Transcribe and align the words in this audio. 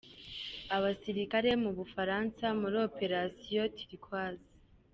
Abasirikare 0.75 1.49
b’u 1.61 1.71
Bufaransa 1.79 2.45
muri 2.59 2.75
Operation 2.87 3.67
Turquoise 3.87 4.49